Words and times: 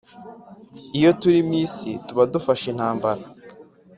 iyo 0.97 1.09
turi 1.19 1.39
mw 1.47 1.53
isi 1.65 1.89
tuba 2.07 2.23
dufashe 2.33 2.65
intambara 2.73 3.21